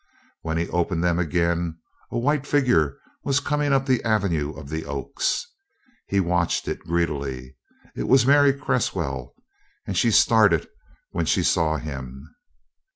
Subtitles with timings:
[0.41, 1.77] When he opened them again
[2.11, 5.45] a white figure was coming up the avenue of the Oaks.
[6.07, 7.55] He watched it greedily.
[7.95, 9.35] It was Mary Cresswell,
[9.85, 10.67] and she started
[11.11, 12.33] when she saw him.